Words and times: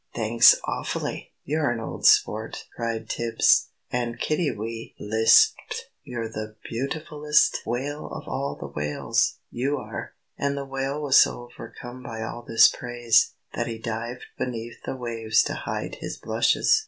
"Thanks 0.15 0.55
awfully. 0.67 1.31
You're 1.43 1.69
an 1.69 1.79
old 1.79 2.07
sport!" 2.07 2.65
cried 2.75 3.07
Tibbs. 3.07 3.67
And 3.91 4.17
Kiddiwee 4.19 4.95
lisped, 4.99 5.91
"You're 6.01 6.27
the 6.27 6.55
beautifullest 6.67 7.59
whale 7.67 8.07
of 8.07 8.27
all 8.27 8.57
the 8.59 8.65
whales, 8.65 9.37
you 9.51 9.77
are!" 9.77 10.15
And 10.39 10.57
the 10.57 10.65
Whale 10.65 11.03
was 11.03 11.17
so 11.19 11.47
overcome 11.53 12.01
by 12.01 12.23
all 12.23 12.41
this 12.41 12.67
praise, 12.67 13.35
that 13.53 13.67
he 13.67 13.77
dived 13.77 14.25
beneath 14.39 14.81
the 14.85 14.95
waves 14.95 15.43
to 15.43 15.53
hide 15.53 15.97
his 15.99 16.17
blushes. 16.17 16.79